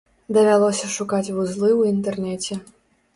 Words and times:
Давялося 0.35 0.87
шукаць 0.93 1.33
вузлы 1.35 1.69
ў 1.79 1.91
інтэрнэце. 1.97 2.59